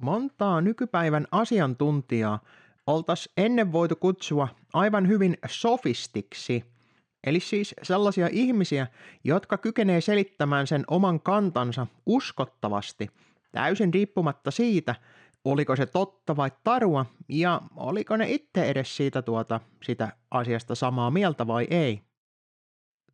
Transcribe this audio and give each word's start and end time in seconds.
montaa 0.00 0.60
nykypäivän 0.60 1.26
asiantuntijaa 1.30 2.38
oltaisiin 2.86 3.32
ennen 3.36 3.72
voitu 3.72 3.96
kutsua 3.96 4.48
aivan 4.72 5.08
hyvin 5.08 5.38
sofistiksi, 5.46 6.64
eli 7.24 7.40
siis 7.40 7.74
sellaisia 7.82 8.28
ihmisiä, 8.32 8.86
jotka 9.24 9.58
kykenee 9.58 10.00
selittämään 10.00 10.66
sen 10.66 10.84
oman 10.88 11.20
kantansa 11.20 11.86
uskottavasti, 12.06 13.10
täysin 13.52 13.94
riippumatta 13.94 14.50
siitä, 14.50 14.94
oliko 15.44 15.76
se 15.76 15.86
totta 15.86 16.36
vai 16.36 16.50
tarua, 16.64 17.06
ja 17.28 17.60
oliko 17.76 18.16
ne 18.16 18.30
itse 18.30 18.64
edes 18.64 18.96
siitä 18.96 19.22
tuota, 19.22 19.60
sitä 19.82 20.12
asiasta 20.30 20.74
samaa 20.74 21.10
mieltä 21.10 21.46
vai 21.46 21.66
ei. 21.70 22.02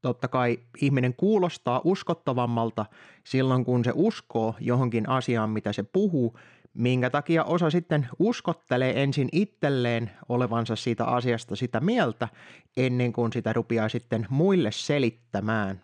Totta 0.03 0.29
kai 0.29 0.59
ihminen 0.81 1.15
kuulostaa 1.15 1.81
uskottavammalta 1.85 2.87
silloin, 3.25 3.65
kun 3.65 3.85
se 3.85 3.93
uskoo 3.95 4.55
johonkin 4.61 5.09
asiaan, 5.09 5.51
mitä 5.51 5.73
se 5.73 5.83
puhuu, 5.83 6.39
minkä 6.75 7.11
takia 7.11 7.45
osa 7.45 7.71
sitten 7.71 8.09
uskottelee 8.19 9.03
ensin 9.03 9.29
itselleen 9.33 10.11
olevansa 10.29 10.77
siitä 10.77 11.05
asiasta 11.05 11.57
sitä 11.57 11.81
mieltä, 11.81 12.29
ennen 12.77 13.13
kuin 13.13 13.33
sitä 13.33 13.53
rupeaa 13.53 13.89
sitten 13.89 14.27
muille 14.31 14.73
selittämään. 14.73 15.83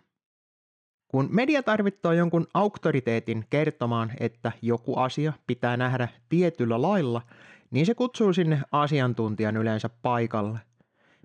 Kun 1.07 1.27
media 1.31 1.63
tarvittaa 1.63 2.13
jonkun 2.13 2.47
auktoriteetin 2.53 3.45
kertomaan, 3.49 4.11
että 4.19 4.51
joku 4.61 4.95
asia 4.95 5.33
pitää 5.47 5.77
nähdä 5.77 6.07
tietyllä 6.29 6.81
lailla, 6.81 7.21
niin 7.71 7.85
se 7.85 7.93
kutsuu 7.93 8.33
sinne 8.33 8.61
asiantuntijan 8.71 9.57
yleensä 9.57 9.89
paikalle. 10.01 10.59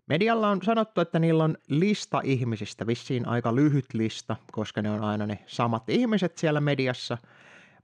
Medialla 0.06 0.48
on 0.50 0.62
sanottu, 0.62 1.00
että 1.00 1.18
niillä 1.18 1.44
on 1.44 1.56
lista 1.68 2.20
ihmisistä, 2.24 2.86
vissiin 2.86 3.28
aika 3.28 3.54
lyhyt 3.54 3.94
lista, 3.94 4.36
koska 4.52 4.82
ne 4.82 4.90
on 4.90 5.00
aina 5.00 5.26
ne 5.26 5.38
samat 5.46 5.90
ihmiset 5.90 6.38
siellä 6.38 6.60
mediassa, 6.60 7.18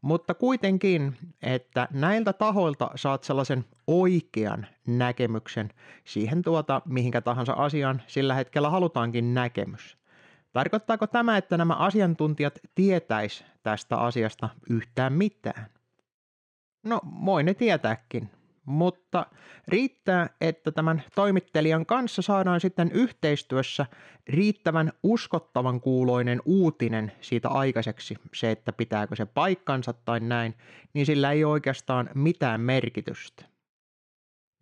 mutta 0.03 0.35
kuitenkin, 0.35 1.17
että 1.43 1.89
näiltä 1.93 2.33
tahoilta 2.33 2.91
saat 2.95 3.25
sellaisen 3.25 3.65
oikean 3.87 4.67
näkemyksen 4.87 5.71
siihen 6.05 6.43
tuota, 6.43 6.83
mihinkä 6.85 7.21
tahansa 7.21 7.53
asiaan 7.53 8.03
sillä 8.07 8.35
hetkellä 8.35 8.71
halutaankin 8.71 9.35
näkemys. 9.35 9.97
Tarkoittaako 10.53 11.07
tämä, 11.07 11.37
että 11.37 11.57
nämä 11.57 11.75
asiantuntijat 11.75 12.59
tietäis 12.75 13.45
tästä 13.63 13.97
asiasta 13.97 14.49
yhtään 14.71 15.13
mitään? 15.13 15.67
No, 16.83 17.01
voi 17.25 17.43
ne 17.43 17.55
tietääkin, 17.55 18.31
mutta 18.67 19.27
riittää, 19.69 20.31
että 20.41 20.73
tämän 20.73 21.03
toimittelijan 21.15 21.87
kanssa 21.87 22.23
saadaan 22.23 22.61
sitten 22.61 22.93
yhteistyössä 22.93 23.87
riittävän 24.29 24.93
uskottavan 25.03 25.81
kuuloinen 25.81 26.43
uutinen 26.45 27.13
siitä 27.21 27.49
aikaiseksi, 27.49 28.17
se, 28.35 28.51
että 28.51 28.73
pitääkö 28.73 29.17
se 29.17 29.27
paikkansa 29.27 29.93
tai 29.93 30.21
näin, 30.21 30.55
niin 30.95 31.07
sillä 31.07 31.33
ei 31.33 31.45
oikeastaan 31.45 32.11
mitään 32.15 32.61
merkitystä. 32.61 33.45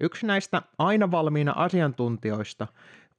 Yksi 0.00 0.26
näistä 0.26 0.62
aina 0.78 1.10
valmiina 1.10 1.52
asiantuntijoista 1.56 2.66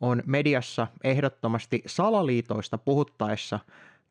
on 0.01 0.23
mediassa 0.25 0.87
ehdottomasti 1.03 1.83
salaliitoista 1.85 2.77
puhuttaessa 2.77 3.59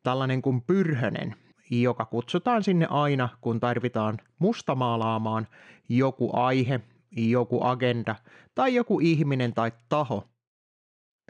tällainen 0.03 0.41
kuin 0.41 0.61
Pyrhönen, 0.61 1.35
joka 1.69 2.05
kutsutaan 2.05 2.63
sinne 2.63 2.87
aina, 2.89 3.29
kun 3.41 3.59
tarvitaan 3.59 4.17
mustamaalaamaan 4.39 5.47
joku 5.89 6.29
aihe, 6.33 6.79
joku 7.11 7.63
agenda 7.63 8.15
tai 8.55 8.75
joku 8.75 8.99
ihminen 8.99 9.53
tai 9.53 9.71
taho 9.89 10.27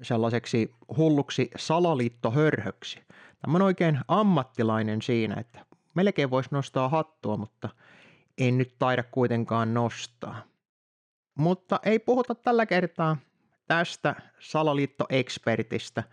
sellaiseksi 0.01 0.71
hulluksi 0.97 1.49
salaliittohörhöksi. 1.57 2.99
Tämä 3.41 3.55
on 3.55 3.61
oikein 3.61 3.99
ammattilainen 4.07 5.01
siinä, 5.01 5.35
että 5.39 5.65
melkein 5.95 6.29
voisi 6.29 6.49
nostaa 6.51 6.89
hattua, 6.89 7.37
mutta 7.37 7.69
en 8.37 8.57
nyt 8.57 8.75
taida 8.79 9.03
kuitenkaan 9.03 9.73
nostaa. 9.73 10.43
Mutta 11.37 11.79
ei 11.83 11.99
puhuta 11.99 12.35
tällä 12.35 12.65
kertaa 12.65 13.17
tästä 13.67 14.15
salaliittoekspertistä, 14.39 16.03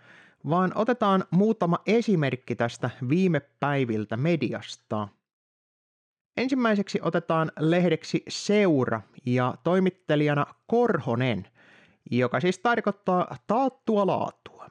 vaan 0.48 0.72
otetaan 0.74 1.24
muutama 1.30 1.78
esimerkki 1.86 2.56
tästä 2.56 2.91
viime 3.08 3.41
päiviltä 3.41 4.16
mediasta. 4.16 5.08
Ensimmäiseksi 6.36 6.98
otetaan 7.02 7.52
lehdeksi 7.58 8.22
Seura 8.28 9.02
ja 9.26 9.54
toimittelijana 9.64 10.47
Korhonen, 10.66 11.48
joka 12.10 12.41
siis 12.41 12.58
tarkoittaa 12.58 13.36
taattua 13.47 14.06
laatua. 14.06 14.70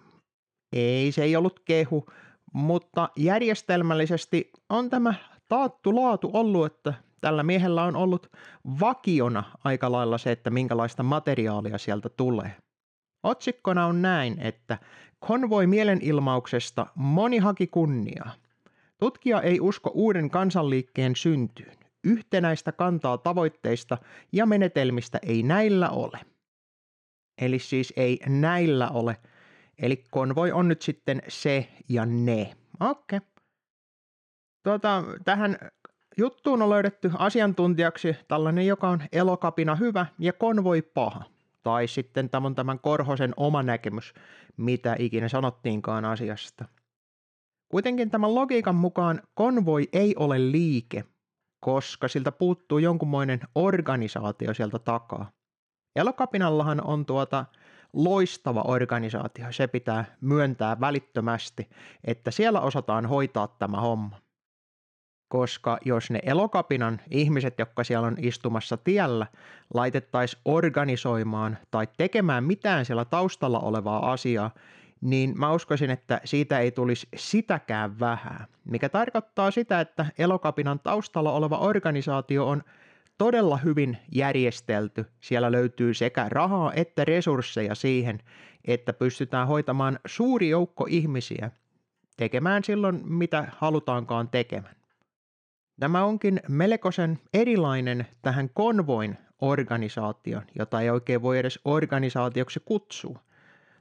Ei, 0.75 1.11
se 1.11 1.23
ei 1.23 1.35
ollut 1.35 1.59
kehu, 1.59 2.05
mutta 2.53 3.09
järjestelmällisesti 3.15 4.51
on 4.69 4.89
tämä 4.89 5.13
taattu 5.49 5.95
laatu 5.95 6.29
ollut, 6.33 6.65
että 6.65 6.93
tällä 7.21 7.43
miehellä 7.43 7.83
on 7.83 7.95
ollut 7.95 8.27
vakiona 8.79 9.43
aika 9.63 9.91
lailla 9.91 10.17
se, 10.17 10.31
että 10.31 10.49
minkälaista 10.49 11.03
materiaalia 11.03 11.77
sieltä 11.77 12.09
tulee. 12.09 12.55
Otsikkona 13.23 13.85
on 13.85 14.01
näin, 14.01 14.39
että 14.39 14.77
konvoi 15.27 15.67
mielenilmauksesta 15.67 16.85
moni 16.95 17.37
haki 17.37 17.67
kunniaa. 17.67 18.31
Tutkija 18.97 19.41
ei 19.41 19.59
usko 19.59 19.91
uuden 19.93 20.29
kansanliikkeen 20.29 21.15
syntyyn. 21.15 21.77
Yhtenäistä 22.03 22.71
kantaa 22.71 23.17
tavoitteista 23.17 23.97
ja 24.31 24.45
menetelmistä 24.45 25.19
ei 25.23 25.43
näillä 25.43 25.89
ole. 25.89 26.19
Eli 27.41 27.59
siis 27.59 27.93
ei 27.97 28.19
näillä 28.27 28.89
ole. 28.89 29.17
Eli 29.81 30.03
konvoi 30.11 30.51
on 30.51 30.67
nyt 30.67 30.81
sitten 30.81 31.21
se 31.27 31.67
ja 31.89 32.05
ne. 32.05 32.53
Okei. 32.79 33.19
Tuota, 34.63 35.03
tähän 35.25 35.57
juttuun 36.17 36.61
on 36.61 36.69
löydetty 36.69 37.11
asiantuntijaksi 37.17 38.15
tällainen, 38.27 38.67
joka 38.67 38.89
on 38.89 39.01
elokapina 39.11 39.75
hyvä 39.75 40.05
ja 40.19 40.33
konvoi 40.33 40.81
paha 40.81 41.34
tai 41.65 41.87
sitten 41.87 42.29
tämä 42.29 42.47
on 42.47 42.55
tämän 42.55 42.79
Korhosen 42.79 43.33
oma 43.37 43.63
näkemys, 43.63 44.13
mitä 44.57 44.95
ikinä 44.99 45.29
sanottiinkaan 45.29 46.05
asiasta. 46.05 46.65
Kuitenkin 47.69 48.11
tämän 48.11 48.35
logiikan 48.35 48.75
mukaan 48.75 49.21
konvoi 49.33 49.87
ei 49.93 50.15
ole 50.19 50.51
liike, 50.51 51.03
koska 51.59 52.07
siltä 52.07 52.31
puuttuu 52.31 52.77
jonkunmoinen 52.77 53.39
organisaatio 53.55 54.53
sieltä 54.53 54.79
takaa. 54.79 55.31
Elokapinallahan 55.95 56.87
on 56.87 57.05
tuota 57.05 57.45
loistava 57.93 58.61
organisaatio, 58.61 59.51
se 59.51 59.67
pitää 59.67 60.05
myöntää 60.21 60.79
välittömästi, 60.79 61.69
että 62.03 62.31
siellä 62.31 62.61
osataan 62.61 63.05
hoitaa 63.05 63.47
tämä 63.47 63.81
homma 63.81 64.24
koska 65.27 65.77
jos 65.85 66.11
ne 66.11 66.19
elokapinan 66.23 67.01
ihmiset, 67.11 67.59
jotka 67.59 67.83
siellä 67.83 68.07
on 68.07 68.15
istumassa 68.19 68.77
tiellä, 68.77 69.27
laitettaisiin 69.73 70.41
organisoimaan 70.45 71.57
tai 71.71 71.87
tekemään 71.97 72.43
mitään 72.43 72.85
siellä 72.85 73.05
taustalla 73.05 73.59
olevaa 73.59 74.11
asiaa, 74.11 74.51
niin 75.01 75.39
mä 75.39 75.51
uskoisin, 75.51 75.89
että 75.89 76.21
siitä 76.25 76.59
ei 76.59 76.71
tulisi 76.71 77.07
sitäkään 77.15 77.99
vähän, 77.99 78.47
mikä 78.65 78.89
tarkoittaa 78.89 79.51
sitä, 79.51 79.81
että 79.81 80.05
elokapinan 80.17 80.79
taustalla 80.79 81.31
oleva 81.31 81.57
organisaatio 81.57 82.47
on 82.47 82.63
todella 83.17 83.57
hyvin 83.57 83.97
järjestelty. 84.11 85.05
Siellä 85.19 85.51
löytyy 85.51 85.93
sekä 85.93 86.29
rahaa 86.29 86.73
että 86.73 87.05
resursseja 87.05 87.75
siihen, 87.75 88.19
että 88.65 88.93
pystytään 88.93 89.47
hoitamaan 89.47 89.99
suuri 90.05 90.49
joukko 90.49 90.85
ihmisiä 90.89 91.51
tekemään 92.17 92.63
silloin, 92.63 93.01
mitä 93.05 93.47
halutaankaan 93.57 94.29
tekemään. 94.29 94.75
Tämä 95.79 96.03
onkin 96.03 96.39
melkoisen 96.49 97.19
erilainen 97.33 98.07
tähän 98.21 98.49
konvoin 98.53 99.17
organisaation, 99.41 100.43
jota 100.59 100.81
ei 100.81 100.89
oikein 100.89 101.21
voi 101.21 101.39
edes 101.39 101.59
organisaatioksi 101.65 102.59
kutsua. 102.65 103.19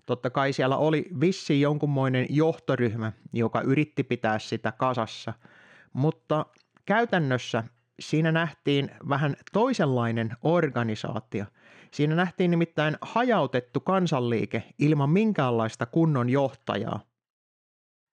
Totta 0.06 0.31
kai 0.31 0.53
siellä 0.53 0.77
oli 0.77 1.09
vissi 1.21 1.60
jonkunmoinen 1.60 2.27
johtoryhmä, 2.31 3.12
joka 3.32 3.60
yritti 3.60 4.05
pitää 4.05 4.38
sitä 4.38 4.72
kasassa, 4.72 5.32
mutta 5.93 6.47
käytännössä 6.87 7.65
siinä 8.00 8.32
nähtiin 8.32 8.90
vähän 9.08 9.37
toisenlainen 9.52 10.37
organisaatio. 10.43 11.44
Siinä 11.90 12.14
nähtiin 12.14 12.50
nimittäin 12.50 12.97
hajautettu 13.00 13.81
kansanliike 13.81 14.62
ilman 14.79 15.11
minkäänlaista 15.11 15.87
kunnon 15.87 16.31
johtajaa. 16.31 17.00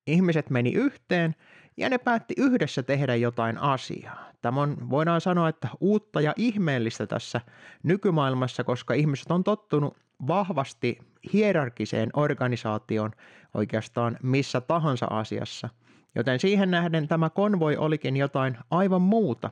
Ihmiset 0.07 0.50
meni 0.50 0.72
yhteen 0.72 1.36
ja 1.77 1.89
ne 1.89 1.97
päätti 1.97 2.33
yhdessä 2.38 2.83
tehdä 2.83 3.15
jotain 3.15 3.57
asiaa. 3.57 4.31
Tämä 4.41 4.62
on, 4.62 4.89
voidaan 4.89 5.21
sanoa, 5.21 5.50
että 5.50 5.68
uutta 5.79 6.21
ja 6.21 6.33
ihmeellistä 6.38 7.07
tässä 7.07 7.41
nykymaailmassa, 7.83 8.63
koska 8.63 8.94
ihmiset 8.94 9.31
on 9.31 9.44
tottunut 9.44 9.97
vahvasti 10.27 10.97
hierarkiseen 11.33 12.09
organisaatioon 12.13 13.12
oikeastaan 13.53 14.18
missä 14.23 14.62
tahansa 14.62 15.06
asiassa. 15.09 15.69
Joten 16.15 16.39
siihen 16.39 16.71
nähden 16.71 17.07
tämä 17.07 17.29
konvoi 17.29 17.77
olikin 17.77 18.17
jotain 18.17 18.57
aivan 18.71 19.01
muuta. 19.01 19.51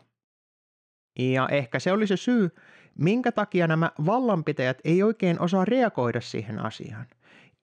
Ja 1.19 1.48
ehkä 1.51 1.80
se 1.80 1.92
oli 1.92 2.07
se 2.07 2.18
syy, 2.18 2.50
minkä 2.98 3.31
takia 3.31 3.68
nämä 3.68 3.92
vallanpitäjät 4.06 4.77
ei 4.83 5.04
oikein 5.04 5.42
osaa 5.42 5.65
reagoida 5.65 6.22
siihen 6.22 6.60
asiaan. 6.60 7.06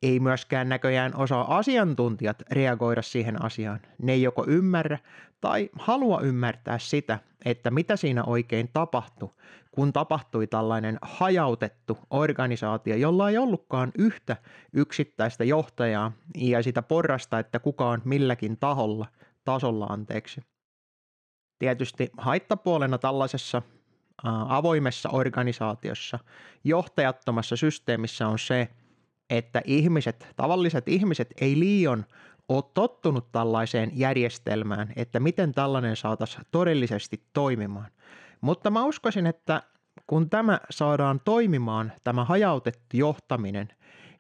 Ei 0.03 0.21
myöskään 0.21 0.69
näköjään 0.69 1.17
osaa 1.17 1.59
asiantuntijat 1.59 2.43
reagoida 2.51 3.03
siihen 3.03 3.43
asiaan. 3.45 3.81
Ne 4.03 4.13
ei 4.13 4.23
joko 4.23 4.45
ymmärrä 4.49 4.99
tai 5.41 5.71
halua 5.79 6.21
ymmärtää 6.21 6.79
sitä, 6.79 7.19
että 7.45 7.71
mitä 7.71 7.97
siinä 7.97 8.25
oikein 8.25 8.71
tapahtui, 8.73 9.31
kun 9.71 9.93
tapahtui 9.93 10.47
tällainen 10.47 10.99
hajautettu 11.03 11.99
organisaatio, 12.11 12.97
jolla 12.97 13.31
ei 13.31 13.39
ollutkaan 13.39 13.93
yhtä 13.99 14.37
yksittäistä 14.73 15.45
johtajaa 15.45 16.13
ja 16.39 16.63
sitä 16.63 16.83
porrasta, 16.83 17.39
että 17.39 17.59
kuka 17.59 17.89
on 17.89 18.03
milläkin 18.05 18.57
taholla, 18.57 19.07
tasolla 19.45 19.87
anteeksi. 19.87 20.41
Tietysti 21.59 22.11
haittapuolena 22.19 22.99
tällaisessa 22.99 23.63
avoimessa 24.49 25.09
organisaatiossa, 25.09 26.19
johtajattomassa 26.65 27.57
systeemissä 27.57 28.29
on 28.29 28.39
se, 28.39 28.69
että 29.31 29.63
ihmiset, 29.65 30.29
tavalliset 30.37 30.89
ihmiset 30.89 31.35
ei 31.41 31.59
liian 31.59 32.07
ole 32.49 32.65
tottunut 32.75 33.33
tällaiseen 33.33 33.91
järjestelmään, 33.95 34.93
että 34.97 35.21
miten 35.21 35.53
tällainen 35.53 35.97
saataisiin 35.97 36.47
todellisesti 36.51 37.23
toimimaan. 37.33 37.87
Mutta 38.41 38.71
mä 38.71 38.85
uskoisin, 38.85 39.27
että 39.27 39.63
kun 40.07 40.31
tämä 40.31 40.61
saadaan 40.71 41.21
toimimaan, 41.25 41.93
tämä 42.05 42.25
hajautettu 42.25 42.97
johtaminen, 42.97 43.69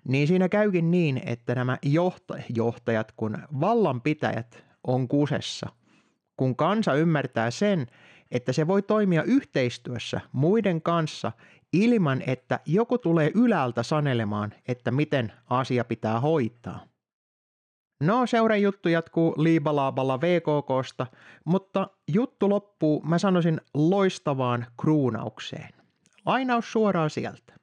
niin 0.08 0.28
siinä 0.28 0.48
käykin 0.48 0.90
niin, 0.90 1.20
että 1.26 1.54
nämä 1.54 1.78
johtajat, 2.54 3.12
kun 3.16 3.38
vallanpitäjät 3.60 4.64
on 4.86 5.08
kusessa, 5.08 5.68
kun 6.36 6.56
kansa 6.56 6.94
ymmärtää 6.94 7.50
sen, 7.50 7.86
että 8.30 8.52
se 8.52 8.66
voi 8.66 8.82
toimia 8.82 9.22
yhteistyössä 9.22 10.20
muiden 10.32 10.82
kanssa 10.82 11.32
ilman, 11.72 12.22
että 12.26 12.60
joku 12.66 12.98
tulee 12.98 13.30
ylältä 13.34 13.82
sanelemaan, 13.82 14.54
että 14.68 14.90
miten 14.90 15.32
asia 15.50 15.84
pitää 15.84 16.20
hoitaa. 16.20 16.80
No, 18.00 18.26
seuran 18.26 18.62
juttu 18.62 18.88
jatkuu 18.88 19.34
liibalaaballa 19.36 20.20
VKKsta, 20.20 21.06
mutta 21.44 21.88
juttu 22.08 22.50
loppuu, 22.50 23.02
mä 23.02 23.18
sanoisin, 23.18 23.60
loistavaan 23.74 24.66
kruunaukseen. 24.80 25.68
Lainaus 26.26 26.72
suoraan 26.72 27.10
sieltä. 27.10 27.56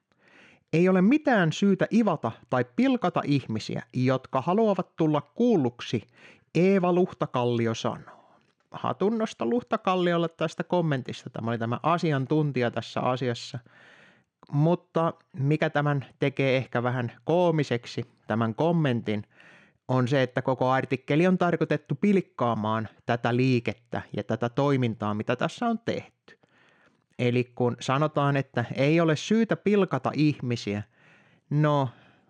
Ei 0.74 0.90
ole 0.90 1.02
mitään 1.02 1.52
syytä 1.54 1.88
ivata 1.94 2.32
tai 2.50 2.66
pilkata 2.76 3.22
ihmisiä, 3.26 3.84
jotka 3.94 4.42
haluavat 4.42 4.96
tulla 4.96 5.22
kuulluksi, 5.22 6.08
Eeva 6.56 6.94
Luhtakallio 6.94 7.74
sanoo. 7.74 8.24
Hatunnosta 8.72 9.46
Luhtakalliolle 9.46 10.30
tästä 10.30 10.64
kommentista. 10.64 11.30
Tämä 11.30 11.52
oli 11.52 11.58
tämä 11.58 11.80
asiantuntija 11.84 12.72
tässä 12.72 13.02
asiassa. 13.02 13.60
Mutta 14.52 15.14
mikä 15.34 15.70
tämän 15.70 16.06
tekee 16.20 16.58
ehkä 16.58 16.84
vähän 16.84 17.12
koomiseksi, 17.24 18.06
tämän 18.28 18.56
kommentin, 18.56 19.24
on 19.88 20.08
se, 20.08 20.24
että 20.24 20.42
koko 20.42 20.70
artikkeli 20.70 21.28
on 21.28 21.38
tarkoitettu 21.38 21.96
pilkkaamaan 21.96 22.90
tätä 23.06 23.36
liikettä 23.36 24.02
ja 24.18 24.24
tätä 24.24 24.50
toimintaa, 24.50 25.14
mitä 25.14 25.36
tässä 25.36 25.66
on 25.66 25.80
tehty. 25.80 26.40
Eli 27.20 27.52
kun 27.56 27.78
sanotaan, 27.80 28.38
että 28.38 28.66
ei 28.76 29.00
ole 29.00 29.16
syytä 29.16 29.56
pilkata 29.56 30.12
ihmisiä, 30.16 30.84
no 31.50 31.90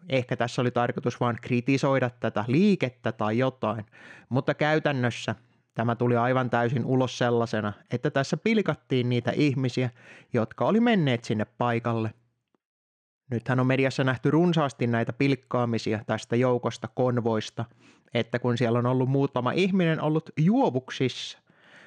ehkä 0.10 0.38
tässä 0.38 0.62
oli 0.62 0.72
tarkoitus 0.72 1.20
vain 1.20 1.38
kritisoida 1.42 2.10
tätä 2.10 2.46
liikettä 2.48 3.12
tai 3.12 3.38
jotain, 3.38 3.86
mutta 4.30 4.54
käytännössä 4.54 5.36
tämä 5.74 5.96
tuli 5.96 6.18
aivan 6.18 6.50
täysin 6.50 6.86
ulos 6.86 7.18
sellaisena, 7.18 7.74
että 7.92 8.12
tässä 8.12 8.38
pilkattiin 8.38 9.10
niitä 9.10 9.32
ihmisiä, 9.32 9.90
jotka 10.34 10.66
oli 10.66 10.80
menneet 10.80 11.24
sinne 11.24 11.46
paikalle– 11.46 12.14
Nythän 13.34 13.60
on 13.60 13.68
mediassa 13.68 14.04
nähty 14.04 14.32
runsaasti 14.32 14.88
näitä 14.88 15.14
pilkkaamisia 15.14 16.00
tästä 16.08 16.36
joukosta 16.36 16.88
konvoista, 16.88 17.66
että 18.14 18.40
kun 18.40 18.58
siellä 18.58 18.80
on 18.80 18.86
ollut 18.86 19.10
muutama 19.10 19.52
ihminen 19.52 20.02
ollut 20.02 20.30
juovuksissa, 20.38 21.40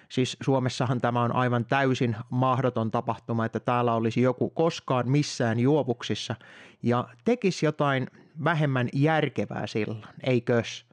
siis 0.08 0.36
Suomessahan 0.42 1.00
tämä 1.00 1.22
on 1.22 1.36
aivan 1.36 1.64
täysin 1.64 2.16
mahdoton 2.30 2.90
tapahtuma, 2.90 3.44
että 3.44 3.60
täällä 3.60 3.94
olisi 3.94 4.20
joku 4.20 4.50
koskaan 4.50 5.10
missään 5.10 5.58
juovuksissa 5.60 6.34
ja 6.82 7.08
tekisi 7.24 7.66
jotain 7.66 8.06
vähemmän 8.44 8.88
järkevää 8.92 9.66
silloin, 9.66 10.04
eikös? 10.22 10.86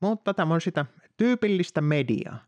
Mutta 0.00 0.34
tämä 0.34 0.54
on 0.54 0.60
sitä 0.60 0.86
tyypillistä 1.18 1.80
mediaa. 1.80 2.38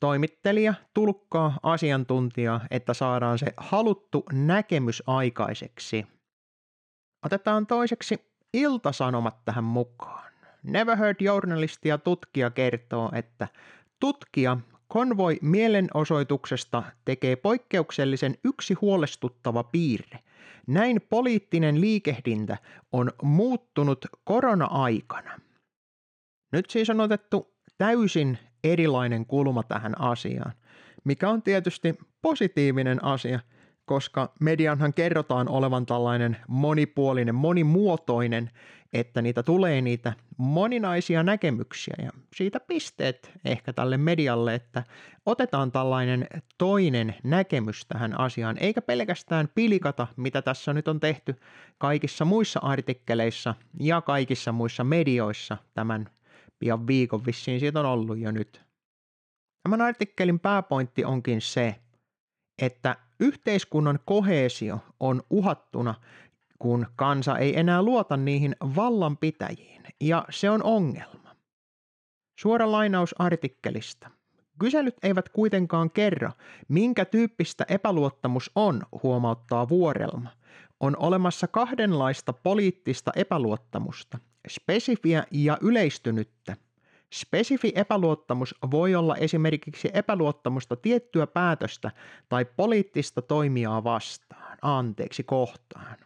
Toimittelija 0.00 0.74
tulkkaa 0.94 1.58
asiantuntijaa, 1.62 2.60
että 2.70 2.94
saadaan 2.94 3.38
se 3.38 3.46
haluttu 3.56 4.24
näkemys 4.32 5.02
aikaiseksi– 5.06 6.06
Otetaan 7.24 7.66
toiseksi 7.66 8.18
iltasanomat 8.52 9.44
tähän 9.44 9.64
mukaan. 9.64 10.32
Never 10.62 10.96
Heard 10.96 11.16
journalisti 11.20 11.88
ja 11.88 11.98
tutkija 11.98 12.50
kertoo, 12.50 13.10
että 13.14 13.48
tutkija 14.00 14.56
konvoi 14.88 15.38
mielenosoituksesta 15.42 16.82
tekee 17.04 17.36
poikkeuksellisen 17.36 18.38
yksi 18.44 18.74
huolestuttava 18.74 19.62
piirre. 19.64 20.18
Näin 20.66 21.00
poliittinen 21.10 21.80
liikehdintä 21.80 22.56
on 22.92 23.12
muuttunut 23.22 24.06
korona-aikana. 24.24 25.40
Nyt 26.52 26.70
siis 26.70 26.90
on 26.90 27.00
otettu 27.00 27.53
täysin 27.78 28.38
erilainen 28.64 29.26
kulma 29.26 29.62
tähän 29.62 30.00
asiaan, 30.00 30.52
mikä 31.04 31.30
on 31.30 31.42
tietysti 31.42 31.98
positiivinen 32.22 33.04
asia– 33.04 33.40
koska 33.84 34.32
medianhan 34.40 34.94
kerrotaan 34.94 35.48
olevan 35.48 35.86
tällainen 35.86 36.36
monipuolinen, 36.48 37.34
monimuotoinen, 37.34 38.50
että 38.92 39.22
niitä 39.22 39.42
tulee 39.42 39.80
niitä 39.80 40.12
moninaisia 40.36 41.22
näkemyksiä 41.22 41.94
ja 42.02 42.10
siitä 42.36 42.60
pisteet 42.60 43.32
ehkä 43.44 43.72
tälle 43.72 43.96
medialle, 43.96 44.54
että 44.54 44.84
otetaan 45.26 45.72
tällainen 45.72 46.26
toinen 46.58 47.14
näkemys 47.24 47.86
tähän 47.86 48.20
asiaan, 48.20 48.58
eikä 48.60 48.82
pelkästään 48.82 49.48
pilikata, 49.54 50.06
mitä 50.16 50.42
tässä 50.42 50.72
nyt 50.72 50.88
on 50.88 51.00
tehty 51.00 51.36
kaikissa 51.78 52.24
muissa 52.24 52.60
artikkeleissa 52.60 53.54
ja 53.80 54.00
kaikissa 54.00 54.52
muissa 54.52 54.84
medioissa 54.84 55.56
tämän 55.74 56.08
pian 56.58 56.86
viikon 56.86 57.26
vissiin 57.26 57.60
siitä 57.60 57.80
on 57.80 57.86
ollut 57.86 58.18
jo 58.18 58.30
nyt. 58.30 58.64
Tämän 59.62 59.80
artikkelin 59.80 60.40
pääpointti 60.40 61.04
onkin 61.04 61.40
se, 61.40 61.76
että 62.62 62.96
Yhteiskunnan 63.20 63.98
kohesio 64.04 64.78
on 65.00 65.22
uhattuna, 65.30 65.94
kun 66.58 66.86
kansa 66.96 67.38
ei 67.38 67.58
enää 67.58 67.82
luota 67.82 68.16
niihin 68.16 68.56
vallanpitäjiin, 68.76 69.82
ja 70.00 70.24
se 70.30 70.50
on 70.50 70.62
ongelma. 70.62 71.36
Suora 72.40 72.72
lainaus 72.72 73.14
artikkelista. 73.18 74.10
Kyselyt 74.58 74.96
eivät 75.02 75.28
kuitenkaan 75.28 75.90
kerro, 75.90 76.30
minkä 76.68 77.04
tyyppistä 77.04 77.64
epäluottamus 77.68 78.50
on, 78.54 78.82
huomauttaa 79.02 79.68
Vuorelma. 79.68 80.30
On 80.80 80.96
olemassa 80.96 81.48
kahdenlaista 81.48 82.32
poliittista 82.32 83.10
epäluottamusta, 83.16 84.18
spesifiä 84.48 85.24
ja 85.30 85.58
yleistynyttä. 85.60 86.56
Spesifi 87.12 87.72
epäluottamus 87.74 88.54
voi 88.70 88.94
olla 88.94 89.16
esimerkiksi 89.16 89.90
epäluottamusta 89.94 90.76
tiettyä 90.76 91.26
päätöstä 91.26 91.90
tai 92.28 92.44
poliittista 92.44 93.22
toimijaa 93.22 93.84
vastaan, 93.84 94.58
anteeksi 94.62 95.22
kohtaan. 95.22 95.96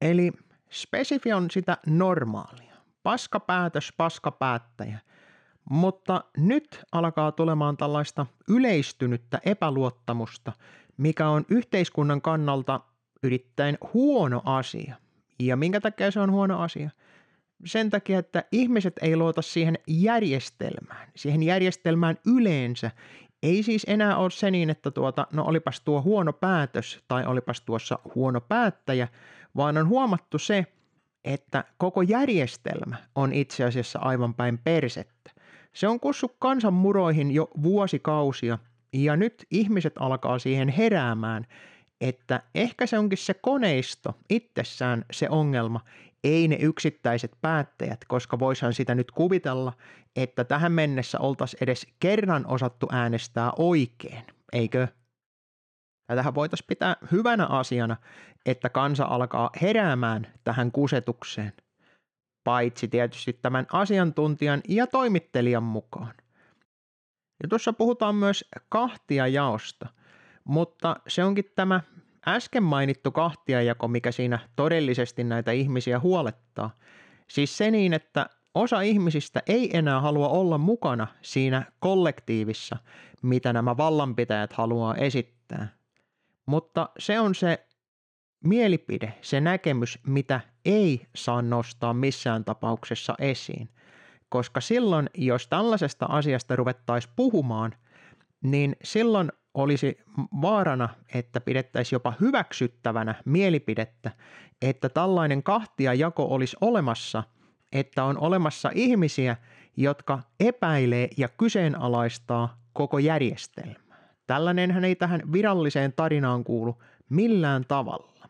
Eli 0.00 0.32
spesifi 0.70 1.32
on 1.32 1.50
sitä 1.50 1.78
normaalia. 1.86 2.74
Paska 3.02 3.40
päätös, 3.40 3.92
paska 3.96 4.30
päättäjä. 4.30 4.98
Mutta 5.70 6.24
nyt 6.36 6.80
alkaa 6.92 7.32
tulemaan 7.32 7.76
tällaista 7.76 8.26
yleistynyttä 8.48 9.40
epäluottamusta, 9.44 10.52
mikä 10.96 11.28
on 11.28 11.44
yhteiskunnan 11.48 12.22
kannalta 12.22 12.80
yrittäen 13.22 13.78
huono 13.94 14.42
asia. 14.44 14.96
Ja 15.38 15.56
minkä 15.56 15.80
takia 15.80 16.10
se 16.10 16.20
on 16.20 16.30
huono 16.30 16.60
asia? 16.60 16.90
Sen 17.64 17.90
takia, 17.90 18.18
että 18.18 18.44
ihmiset 18.52 18.94
ei 19.02 19.16
luota 19.16 19.42
siihen 19.42 19.78
järjestelmään, 19.86 21.08
siihen 21.16 21.42
järjestelmään 21.42 22.16
yleensä. 22.26 22.90
Ei 23.42 23.62
siis 23.62 23.86
enää 23.88 24.16
ole 24.16 24.30
se 24.30 24.50
niin, 24.50 24.70
että 24.70 24.90
tuota, 24.90 25.26
no 25.32 25.44
olipas 25.44 25.80
tuo 25.80 26.02
huono 26.02 26.32
päätös 26.32 27.00
tai 27.08 27.26
olipas 27.26 27.60
tuossa 27.60 27.98
huono 28.14 28.40
päättäjä, 28.40 29.08
vaan 29.56 29.78
on 29.78 29.88
huomattu 29.88 30.38
se, 30.38 30.66
että 31.24 31.64
koko 31.78 32.02
järjestelmä 32.02 32.96
on 33.14 33.32
itse 33.32 33.64
asiassa 33.64 33.98
aivan 33.98 34.34
päin 34.34 34.58
persettä. 34.58 35.30
Se 35.72 35.88
on 35.88 36.00
kussut 36.00 36.36
kansanmuroihin 36.38 37.30
jo 37.30 37.50
vuosikausia 37.62 38.58
ja 38.92 39.16
nyt 39.16 39.46
ihmiset 39.50 39.94
alkaa 39.98 40.38
siihen 40.38 40.68
heräämään, 40.68 41.46
että 42.00 42.42
ehkä 42.54 42.86
se 42.86 42.98
onkin 42.98 43.18
se 43.18 43.34
koneisto 43.34 44.14
itsessään 44.30 45.04
se 45.12 45.28
ongelma, 45.28 45.80
ei 46.24 46.48
ne 46.48 46.56
yksittäiset 46.60 47.32
päättäjät, 47.40 48.04
koska 48.08 48.38
voisihan 48.38 48.72
sitä 48.74 48.94
nyt 48.94 49.10
kuvitella, 49.10 49.72
että 50.16 50.44
tähän 50.44 50.72
mennessä 50.72 51.18
oltaisiin 51.20 51.62
edes 51.62 51.86
kerran 52.00 52.46
osattu 52.46 52.86
äänestää 52.92 53.52
oikein, 53.58 54.24
eikö? 54.52 54.88
Ja 56.08 56.16
tähän 56.16 56.34
voitaisiin 56.34 56.66
pitää 56.66 56.96
hyvänä 57.12 57.46
asiana, 57.46 57.96
että 58.46 58.68
kansa 58.68 59.04
alkaa 59.04 59.50
heräämään 59.62 60.26
tähän 60.44 60.72
kusetukseen. 60.72 61.52
paitsi 62.44 62.88
tietysti 62.88 63.32
tämän 63.32 63.66
asiantuntijan 63.72 64.60
ja 64.68 64.86
toimittelijan 64.86 65.62
mukaan. 65.62 66.14
Ja 67.42 67.48
tuossa 67.48 67.72
puhutaan 67.72 68.14
myös 68.14 68.44
kahtia 68.68 69.26
jaosta, 69.26 69.88
mutta 70.44 70.96
se 71.08 71.24
onkin 71.24 71.52
tämä 71.56 71.80
äsken 72.28 72.62
mainittu 72.62 73.10
kahtiajako, 73.10 73.88
mikä 73.88 74.12
siinä 74.12 74.38
todellisesti 74.56 75.24
näitä 75.24 75.52
ihmisiä 75.52 76.00
huolettaa. 76.00 76.70
Siis 77.28 77.58
se 77.58 77.70
niin, 77.70 77.92
että 77.92 78.26
osa 78.54 78.80
ihmisistä 78.80 79.42
ei 79.46 79.76
enää 79.76 80.00
halua 80.00 80.28
olla 80.28 80.58
mukana 80.58 81.06
siinä 81.22 81.62
kollektiivissa, 81.78 82.76
mitä 83.22 83.52
nämä 83.52 83.76
vallanpitäjät 83.76 84.52
haluaa 84.52 84.94
esittää. 84.94 85.68
Mutta 86.46 86.88
se 86.98 87.20
on 87.20 87.34
se 87.34 87.66
mielipide, 88.44 89.14
se 89.22 89.40
näkemys, 89.40 89.98
mitä 90.06 90.40
ei 90.64 91.06
saa 91.16 91.42
nostaa 91.42 91.94
missään 91.94 92.44
tapauksessa 92.44 93.14
esiin. 93.18 93.68
Koska 94.28 94.60
silloin, 94.60 95.10
jos 95.14 95.48
tällaisesta 95.48 96.06
asiasta 96.06 96.56
ruvettaisiin 96.56 97.12
puhumaan, 97.16 97.74
niin 98.42 98.76
silloin 98.84 99.32
olisi 99.54 99.98
vaarana, 100.42 100.88
että 101.14 101.40
pidettäisiin 101.40 101.96
jopa 101.96 102.12
hyväksyttävänä 102.20 103.14
mielipidettä, 103.24 104.10
että 104.62 104.88
tällainen 104.88 105.42
kahtia 105.42 105.94
jako 105.94 106.24
olisi 106.24 106.56
olemassa, 106.60 107.22
että 107.72 108.04
on 108.04 108.18
olemassa 108.18 108.70
ihmisiä, 108.74 109.36
jotka 109.76 110.20
epäilee 110.40 111.08
ja 111.16 111.28
kyseenalaistaa 111.28 112.60
koko 112.72 112.98
järjestelmää. 112.98 114.00
Tällainenhän 114.26 114.84
ei 114.84 114.96
tähän 114.96 115.32
viralliseen 115.32 115.92
tarinaan 115.92 116.44
kuulu 116.44 116.82
millään 117.08 117.64
tavalla. 117.68 118.28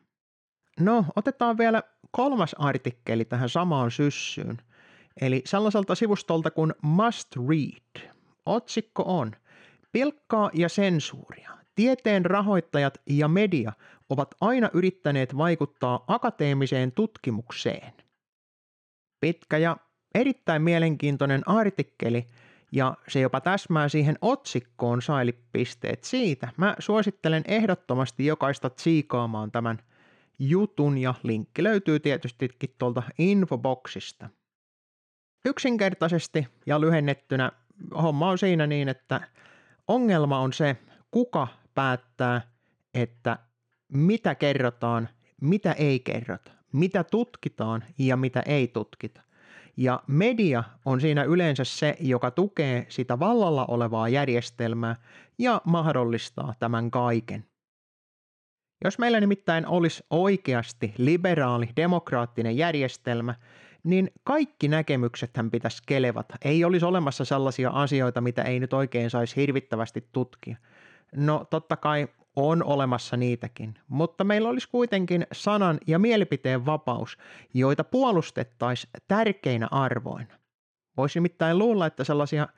No, 0.81 1.05
otetaan 1.17 1.59
vielä 1.59 1.83
kolmas 2.11 2.55
artikkeli 2.59 3.25
tähän 3.25 3.49
samaan 3.49 3.91
syssyyn. 3.91 4.59
Eli 5.21 5.43
sellaiselta 5.47 5.95
sivustolta 5.95 6.51
kuin 6.51 6.75
Must 6.83 7.29
Read. 7.49 8.11
Otsikko 8.47 9.03
on 9.07 9.33
Pilkkaa 9.93 10.51
ja 10.55 10.69
sensuuria. 10.69 11.51
Tieteen 11.75 12.25
rahoittajat 12.25 13.01
ja 13.07 13.29
media 13.29 13.73
ovat 14.09 14.35
aina 14.41 14.71
yrittäneet 14.73 15.37
vaikuttaa 15.37 16.05
akateemiseen 16.07 16.93
tutkimukseen. 16.93 17.93
Pitkä 19.21 19.59
ja 19.59 19.77
erittäin 20.15 20.63
mielenkiintoinen 20.63 21.49
artikkeli, 21.49 22.27
ja 22.73 22.97
se 23.09 23.21
jopa 23.21 23.41
täsmää 23.41 23.89
siihen 23.89 24.19
otsikkoon 24.21 25.03
sailipisteet 25.03 26.05
siitä. 26.05 26.49
Mä 26.57 26.77
suosittelen 26.79 27.43
ehdottomasti 27.49 28.27
jokaista 28.27 28.71
tsiikaamaan 28.71 29.51
tämän 29.51 29.79
jutun 30.39 30.99
ja 30.99 31.15
linkki 31.23 31.63
löytyy 31.63 32.01
tietystikin 32.01 32.75
tuolta 32.79 33.03
infoboksista. 33.19 34.29
Yksinkertaisesti 35.45 36.47
ja 36.67 36.81
lyhennettynä 36.81 37.53
homma 38.03 38.31
on 38.31 38.39
siinä 38.39 38.67
niin, 38.67 38.89
että 38.89 39.21
ongelma 39.91 40.39
on 40.39 40.53
se, 40.53 40.77
kuka 41.11 41.49
päättää, 41.75 42.41
että 42.95 43.39
mitä 43.93 44.35
kerrotaan, 44.35 45.09
mitä 45.41 45.73
ei 45.73 46.01
kerrota, 46.01 46.51
mitä 46.73 47.05
tutkitaan 47.05 47.85
ja 47.99 48.17
mitä 48.17 48.43
ei 48.47 48.69
tutkita. 48.69 49.23
Ja 49.77 50.03
media 50.07 50.65
on 50.85 51.01
siinä 51.01 51.23
yleensä 51.23 51.65
se, 51.65 51.97
joka 52.01 52.31
tukee 52.31 52.87
sitä 52.89 53.19
vallalla 53.19 53.65
olevaa 53.67 54.09
järjestelmää 54.09 54.97
ja 55.39 55.61
mahdollistaa 55.65 56.55
tämän 56.59 56.91
kaiken. 56.91 57.45
Jos 58.85 58.99
meillä 58.99 59.21
nimittäin 59.21 59.67
olisi 59.67 60.05
oikeasti 60.11 60.95
liberaali, 60.99 61.69
demokraattinen 61.77 62.57
järjestelmä, 62.57 63.35
niin 63.85 64.11
kaikki 64.25 64.69
näkemyksethän 64.69 65.51
pitäisi 65.51 65.83
kelevata. 65.87 66.37
Ei 66.45 66.65
olisi 66.65 66.87
olemassa 66.87 67.25
sellaisia 67.25 67.71
asioita, 67.71 68.21
mitä 68.21 68.43
ei 68.43 68.61
nyt 68.61 68.73
oikein 68.73 69.11
saisi 69.11 69.37
hirvittävästi 69.37 70.09
tutkia. 70.13 70.57
No 71.17 71.47
totta 71.51 71.77
kai 71.77 72.09
on 72.37 72.65
olemassa 72.65 73.17
niitäkin, 73.17 73.75
mutta 73.89 74.25
meillä 74.25 74.49
olisi 74.49 74.69
kuitenkin 74.69 75.27
sanan 75.33 75.79
ja 75.87 75.99
mielipiteen 75.99 76.67
vapaus, 76.67 77.19
joita 77.55 77.85
puolustettaisiin 77.85 78.91
tärkeinä 79.09 79.69
arvoina. 79.71 80.35
Voisi 80.97 81.19
nimittäin 81.19 81.59
luulla, 81.59 81.87
että 81.87 82.05
sellaisia 82.05 82.49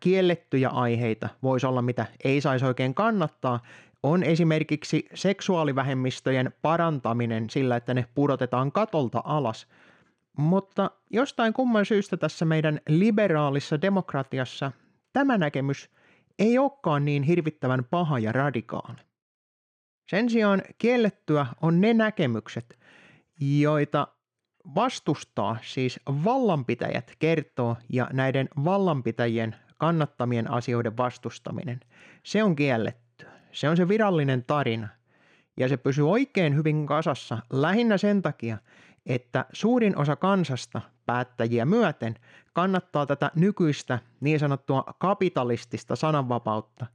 kiellettyjä 0.00 0.68
aiheita 0.68 1.28
voisi 1.42 1.66
olla, 1.66 1.82
mitä 1.82 2.06
ei 2.24 2.40
saisi 2.40 2.64
oikein 2.64 2.94
kannattaa, 2.94 3.60
on 4.02 4.22
esimerkiksi 4.22 5.06
seksuaalivähemmistöjen 5.14 6.52
parantaminen 6.62 7.50
sillä, 7.50 7.76
että 7.76 7.94
ne 7.94 8.06
pudotetaan 8.14 8.72
katolta 8.72 9.22
alas. 9.24 9.66
Mutta 10.40 10.90
jostain 11.10 11.52
kumman 11.52 11.86
syystä 11.86 12.16
tässä 12.16 12.44
meidän 12.44 12.80
liberaalissa 12.88 13.82
demokratiassa 13.82 14.72
tämä 15.12 15.38
näkemys 15.38 15.90
ei 16.38 16.58
olekaan 16.58 17.04
niin 17.04 17.22
hirvittävän 17.22 17.84
paha 17.84 18.18
ja 18.18 18.32
radikaali. 18.32 19.00
Sen 20.10 20.30
sijaan 20.30 20.62
kiellettyä 20.78 21.46
on 21.62 21.80
ne 21.80 21.94
näkemykset, 21.94 22.78
joita 23.60 24.08
vastustaa 24.74 25.56
siis 25.62 26.00
vallanpitäjät 26.24 27.12
kertoo 27.18 27.76
ja 27.88 28.08
näiden 28.12 28.48
vallanpitäjien 28.64 29.56
kannattamien 29.78 30.50
asioiden 30.50 30.96
vastustaminen, 30.96 31.80
se 32.24 32.42
on 32.42 32.56
kielletty. 32.56 33.26
Se 33.52 33.68
on 33.68 33.76
se 33.76 33.88
virallinen 33.88 34.44
tarina. 34.44 34.88
Ja 35.56 35.68
se 35.68 35.76
pysyy 35.76 36.10
oikein 36.10 36.56
hyvin 36.56 36.86
kasassa 36.86 37.38
lähinnä 37.52 37.98
sen 37.98 38.22
takia, 38.22 38.58
että 39.14 39.44
suurin 39.52 39.98
osa 39.98 40.16
kansasta 40.16 40.80
päättäjiä 41.06 41.64
myöten 41.64 42.14
kannattaa 42.52 43.06
tätä 43.06 43.30
nykyistä 43.34 43.98
niin 44.20 44.38
sanottua 44.38 44.84
kapitalistista 44.98 45.96
sananvapautta, 45.96 46.86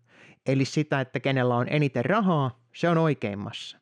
eli 0.45 0.65
sitä, 0.65 1.01
että 1.01 1.19
kenellä 1.19 1.55
on 1.55 1.67
eniten 1.69 2.05
rahaa, 2.05 2.60
se 2.75 2.89
on 2.89 2.98
oikeimmassa. 2.98 3.77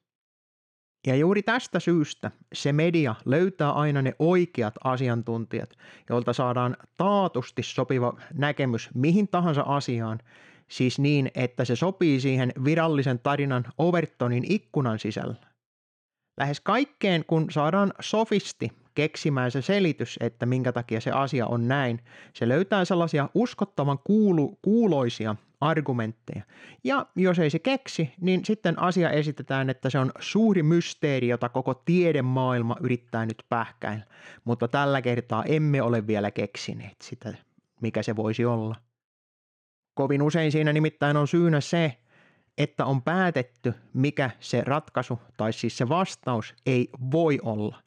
Ja 1.07 1.15
juuri 1.15 1.43
tästä 1.43 1.79
syystä 1.79 2.31
se 2.53 2.73
media 2.73 3.15
löytää 3.25 3.71
aina 3.71 4.01
ne 4.01 4.13
oikeat 4.19 4.75
asiantuntijat, 4.83 5.69
joilta 6.09 6.33
saadaan 6.33 6.77
taatusti 6.97 7.63
sopiva 7.63 8.13
näkemys 8.33 8.89
mihin 8.93 9.27
tahansa 9.27 9.61
asiaan 9.61 10.19
siis 10.67 10.99
niin, 10.99 11.31
että 11.35 11.65
se 11.65 11.75
sopii 11.75 12.19
siihen 12.19 12.53
virallisen 12.65 13.19
tarinan 13.19 13.63
Overtonin 13.77 14.51
ikkunan 14.51 14.99
sisällä. 14.99 15.52
Lähes 16.37 16.59
kaikkeen, 16.59 17.25
kun 17.25 17.51
saadaan 17.51 17.93
sofisti 17.99 18.71
keksimään 18.95 19.51
se 19.51 19.61
selitys, 19.61 20.19
että 20.21 20.45
minkä 20.45 20.71
takia 20.71 21.01
se 21.01 21.11
asia 21.11 21.47
on 21.47 21.67
näin, 21.67 21.99
se 22.33 22.47
löytää 22.47 22.85
sellaisia 22.85 23.29
uskottavan 23.33 23.99
kuulu, 24.03 24.59
kuuloisia 24.61 25.35
argumentteja. 25.61 26.43
Ja 26.83 27.05
jos 27.15 27.39
ei 27.39 27.49
se 27.49 27.59
keksi, 27.59 28.13
niin 28.21 28.45
sitten 28.45 28.79
asia 28.79 29.09
esitetään, 29.09 29.69
että 29.69 29.89
se 29.89 29.99
on 29.99 30.11
suuri 30.19 30.63
mysteeri, 30.63 31.27
jota 31.27 31.49
koko 31.49 31.73
tiedemaailma 31.73 32.75
yrittää 32.81 33.25
nyt 33.25 33.43
pähkäillä. 33.49 34.05
Mutta 34.43 34.67
tällä 34.67 35.01
kertaa 35.01 35.43
emme 35.43 35.81
ole 35.81 36.07
vielä 36.07 36.31
keksineet 36.31 37.01
sitä, 37.01 37.33
mikä 37.81 38.03
se 38.03 38.15
voisi 38.15 38.45
olla. 38.45 38.75
Kovin 39.93 40.21
usein 40.21 40.51
siinä 40.51 40.73
nimittäin 40.73 41.17
on 41.17 41.27
syynä 41.27 41.61
se, 41.61 41.97
että 42.57 42.85
on 42.85 43.01
päätetty, 43.01 43.73
mikä 43.93 44.31
se 44.39 44.61
ratkaisu 44.61 45.19
tai 45.37 45.53
siis 45.53 45.77
se 45.77 45.89
vastaus 45.89 46.55
ei 46.65 46.89
voi 47.11 47.39
olla. 47.43 47.77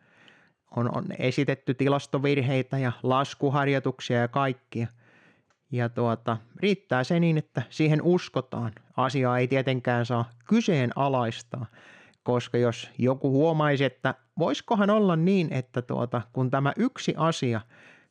On, 0.76 0.96
on 0.96 1.04
esitetty 1.18 1.74
tilastovirheitä 1.74 2.78
ja 2.78 2.92
laskuharjoituksia 3.02 4.20
ja 4.20 4.28
kaikkia. 4.28 4.86
Ja 5.72 5.88
tuota, 5.88 6.36
riittää 6.56 7.04
se 7.04 7.20
niin, 7.20 7.38
että 7.38 7.62
siihen 7.70 8.02
uskotaan. 8.02 8.72
Asiaa 8.96 9.38
ei 9.38 9.48
tietenkään 9.48 10.06
saa 10.06 10.30
kyseenalaistaa, 10.48 11.66
koska 12.22 12.58
jos 12.58 12.90
joku 12.98 13.30
huomaisi, 13.30 13.84
että 13.84 14.14
voisikohan 14.38 14.90
olla 14.90 15.16
niin, 15.16 15.52
että 15.52 15.82
tuota, 15.82 16.22
kun 16.32 16.50
tämä 16.50 16.72
yksi 16.76 17.14
asia 17.16 17.60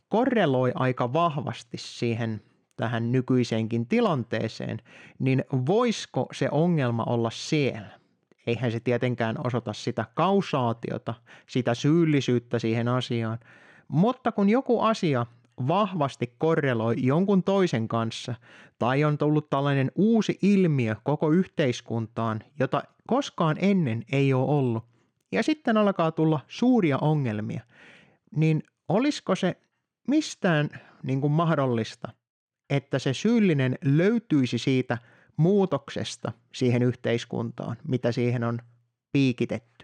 korreloi 0.09 0.71
aika 0.75 1.13
vahvasti 1.13 1.77
siihen 1.77 2.41
tähän 2.77 3.11
nykyiseenkin 3.11 3.87
tilanteeseen, 3.87 4.81
niin 5.19 5.43
voisiko 5.65 6.27
se 6.31 6.49
ongelma 6.51 7.03
olla 7.03 7.29
siellä? 7.29 7.99
Eihän 8.47 8.71
se 8.71 8.79
tietenkään 8.79 9.35
osoita 9.47 9.73
sitä 9.73 10.05
kausaatiota, 10.13 11.13
sitä 11.47 11.73
syyllisyyttä 11.73 12.59
siihen 12.59 12.87
asiaan, 12.87 13.39
mutta 13.87 14.31
kun 14.31 14.49
joku 14.49 14.79
asia 14.81 15.25
vahvasti 15.67 16.33
korreloi 16.37 16.95
jonkun 16.97 17.43
toisen 17.43 17.87
kanssa 17.87 18.35
tai 18.79 19.03
on 19.03 19.17
tullut 19.17 19.49
tällainen 19.49 19.91
uusi 19.95 20.39
ilmiö 20.41 20.95
koko 21.03 21.31
yhteiskuntaan, 21.31 22.43
jota 22.59 22.83
koskaan 23.07 23.55
ennen 23.59 24.03
ei 24.11 24.33
ole 24.33 24.49
ollut, 24.49 24.83
ja 25.31 25.43
sitten 25.43 25.77
alkaa 25.77 26.11
tulla 26.11 26.39
suuria 26.47 26.97
ongelmia, 26.97 27.63
niin 28.35 28.63
olisiko 28.89 29.35
se 29.35 29.57
mistään 30.07 30.69
niin 31.03 31.21
kuin 31.21 31.33
mahdollista– 31.33 32.11
että 32.69 32.99
se 32.99 33.13
syyllinen 33.13 33.77
löytyisi 33.83 34.57
siitä 34.57 34.97
muutoksesta 35.37 36.31
siihen 36.53 36.83
yhteiskuntaan, 36.83 37.77
mitä 37.87 38.11
siihen 38.11 38.43
on 38.43 38.59
piikitetty. 39.11 39.74